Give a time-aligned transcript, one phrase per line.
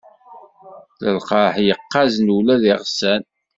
[1.01, 3.21] D lqerḥ yeqqazen ula d iɣsan.